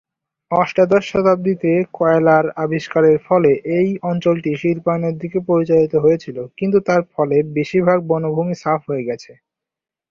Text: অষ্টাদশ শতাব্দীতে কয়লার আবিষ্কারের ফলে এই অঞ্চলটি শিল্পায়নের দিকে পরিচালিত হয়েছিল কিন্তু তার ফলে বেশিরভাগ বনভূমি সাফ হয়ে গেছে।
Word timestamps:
অষ্টাদশ 0.51 1.03
শতাব্দীতে 1.11 1.71
কয়লার 1.97 2.45
আবিষ্কারের 2.63 3.17
ফলে 3.27 3.51
এই 3.77 3.89
অঞ্চলটি 4.03 4.51
শিল্পায়নের 4.61 5.15
দিকে 5.21 5.39
পরিচালিত 5.49 5.93
হয়েছিল 5.97 6.37
কিন্তু 6.57 6.77
তার 6.87 7.01
ফলে 7.13 7.37
বেশিরভাগ 7.57 7.99
বনভূমি 8.09 8.55
সাফ 8.63 8.79
হয়ে 8.89 9.07
গেছে। 9.09 9.31